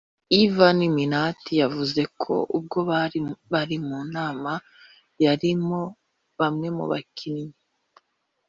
[0.43, 3.19] Ivan Minaert yavuze ko ubwo bari
[3.51, 4.51] bari mu nama
[5.23, 5.81] yarimo
[6.39, 7.57] bamwe mu bakinnyi